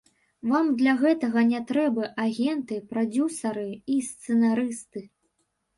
Вам 0.51 0.69
для 0.79 0.93
гэтага 1.01 1.43
не 1.51 1.61
трэба 1.73 2.09
агенты, 2.25 2.81
прадзюсары 2.95 3.69
і 3.95 4.01
сцэнарысты. 4.13 5.09